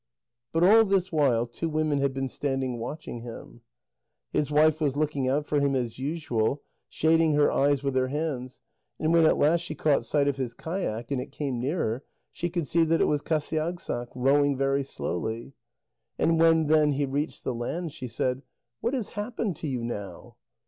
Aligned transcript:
But 0.51 0.63
all 0.63 0.83
this 0.83 1.11
while 1.11 1.45
two 1.45 1.69
women 1.69 1.99
had 1.99 2.11
been 2.11 2.27
standing 2.27 2.79
watching 2.79 3.21
him. 3.21 3.61
His 4.33 4.49
wife 4.49 4.81
was 4.81 4.97
looking 4.97 5.27
out 5.29 5.45
for 5.45 5.59
him 5.59 5.75
as 5.75 5.99
usual, 5.99 6.63
shading 6.89 7.33
her 7.35 7.51
eyes 7.51 7.83
with 7.83 7.93
her 7.93 8.07
hands, 8.07 8.61
and 8.97 9.13
when 9.13 9.27
at 9.27 9.37
last 9.37 9.59
she 9.59 9.75
caught 9.75 10.03
sight 10.03 10.27
of 10.27 10.37
his 10.37 10.55
kayak, 10.55 11.11
and 11.11 11.21
it 11.21 11.31
came 11.31 11.59
nearer, 11.59 12.03
she 12.31 12.49
could 12.49 12.65
see 12.65 12.83
that 12.83 12.99
it 12.99 13.05
was 13.05 13.21
Qasiagssaq, 13.21 14.07
rowing 14.15 14.57
very 14.57 14.83
slowly. 14.83 15.53
And 16.17 16.39
when 16.39 16.65
then 16.65 16.93
he 16.93 17.05
reached 17.05 17.43
the 17.43 17.53
land, 17.53 17.93
she 17.93 18.07
said: 18.07 18.41
"What 18.79 18.95
has 18.95 19.09
happened 19.09 19.55
to 19.57 19.67
you 19.67 19.83
now?" 19.83 20.35